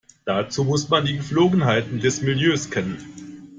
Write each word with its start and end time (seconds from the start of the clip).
Dazu 0.25 0.63
muss 0.63 0.89
man 0.89 1.05
die 1.05 1.17
Gepflogenheiten 1.17 1.99
des 1.99 2.23
Milieus 2.23 2.71
kennen. 2.71 2.97